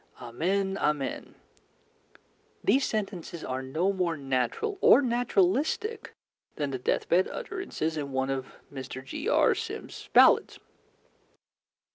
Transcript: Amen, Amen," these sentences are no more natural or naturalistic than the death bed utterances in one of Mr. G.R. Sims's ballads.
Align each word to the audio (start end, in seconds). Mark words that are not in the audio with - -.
Amen, 0.19 0.79
Amen," 0.81 1.35
these 2.63 2.87
sentences 2.87 3.43
are 3.43 3.61
no 3.61 3.93
more 3.93 4.17
natural 4.17 4.79
or 4.81 4.99
naturalistic 4.99 6.15
than 6.55 6.71
the 6.71 6.79
death 6.79 7.07
bed 7.07 7.27
utterances 7.31 7.97
in 7.97 8.11
one 8.11 8.31
of 8.31 8.47
Mr. 8.73 9.05
G.R. 9.05 9.53
Sims's 9.53 10.09
ballads. 10.11 10.59